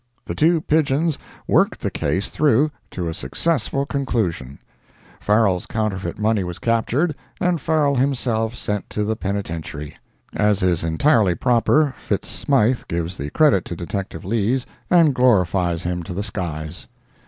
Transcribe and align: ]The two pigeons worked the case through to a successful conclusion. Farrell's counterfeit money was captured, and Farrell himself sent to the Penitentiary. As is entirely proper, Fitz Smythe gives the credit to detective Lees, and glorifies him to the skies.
]The 0.25 0.33
two 0.33 0.61
pigeons 0.61 1.19
worked 1.47 1.81
the 1.81 1.91
case 1.91 2.31
through 2.31 2.71
to 2.89 3.07
a 3.07 3.13
successful 3.13 3.85
conclusion. 3.85 4.57
Farrell's 5.19 5.67
counterfeit 5.67 6.17
money 6.17 6.43
was 6.43 6.57
captured, 6.57 7.13
and 7.39 7.61
Farrell 7.61 7.93
himself 7.93 8.55
sent 8.55 8.89
to 8.89 9.03
the 9.03 9.15
Penitentiary. 9.15 9.95
As 10.33 10.63
is 10.63 10.83
entirely 10.83 11.35
proper, 11.35 11.93
Fitz 11.99 12.29
Smythe 12.29 12.81
gives 12.87 13.15
the 13.17 13.29
credit 13.29 13.63
to 13.65 13.75
detective 13.75 14.25
Lees, 14.25 14.65
and 14.89 15.13
glorifies 15.13 15.83
him 15.83 16.01
to 16.01 16.15
the 16.15 16.23
skies. 16.23 16.87